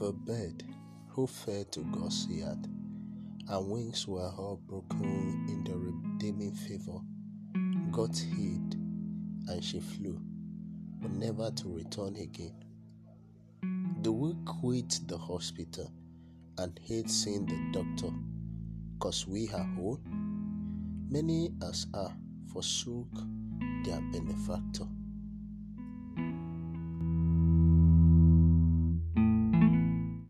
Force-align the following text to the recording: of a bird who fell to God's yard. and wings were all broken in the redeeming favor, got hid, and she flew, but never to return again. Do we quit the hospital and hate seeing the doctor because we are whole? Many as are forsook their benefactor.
of 0.00 0.08
a 0.08 0.12
bird 0.12 0.62
who 1.08 1.26
fell 1.26 1.64
to 1.64 1.80
God's 1.84 2.26
yard. 2.28 2.68
and 3.48 3.68
wings 3.70 4.06
were 4.06 4.30
all 4.36 4.60
broken 4.66 5.46
in 5.48 5.64
the 5.64 5.76
redeeming 5.76 6.54
favor, 6.54 7.00
got 7.90 8.16
hid, 8.16 8.74
and 9.48 9.64
she 9.64 9.80
flew, 9.80 10.20
but 11.00 11.10
never 11.12 11.50
to 11.50 11.68
return 11.74 12.16
again. 12.16 12.54
Do 14.02 14.12
we 14.12 14.34
quit 14.44 15.00
the 15.06 15.16
hospital 15.16 15.90
and 16.58 16.78
hate 16.84 17.10
seeing 17.10 17.46
the 17.46 17.80
doctor 17.80 18.12
because 18.94 19.26
we 19.26 19.48
are 19.48 19.64
whole? 19.76 20.00
Many 21.08 21.52
as 21.62 21.86
are 21.94 22.14
forsook 22.52 23.08
their 23.84 24.00
benefactor. 24.12 24.86